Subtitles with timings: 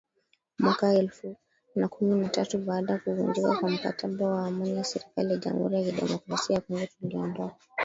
[0.59, 1.35] Mwaka elfu
[1.75, 5.75] na kumi na tatu, baada ya kuvunjika kwa mkataba wa amani na serikali ya Jamuhuri
[5.75, 7.55] ya Demokrasia ya Kongo, tuliondoka